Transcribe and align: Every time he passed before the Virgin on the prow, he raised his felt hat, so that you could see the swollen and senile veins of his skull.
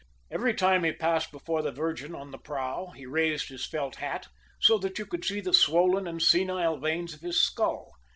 Every 0.31 0.55
time 0.55 0.83
he 0.83 0.91
passed 0.93 1.31
before 1.31 1.61
the 1.61 1.71
Virgin 1.71 2.15
on 2.15 2.31
the 2.31 2.39
prow, 2.39 2.87
he 2.87 3.05
raised 3.05 3.49
his 3.49 3.67
felt 3.67 3.97
hat, 3.97 4.29
so 4.59 4.79
that 4.79 4.97
you 4.97 5.05
could 5.05 5.23
see 5.23 5.41
the 5.41 5.53
swollen 5.53 6.07
and 6.07 6.19
senile 6.23 6.77
veins 6.79 7.13
of 7.13 7.21
his 7.21 7.39
skull. 7.39 7.91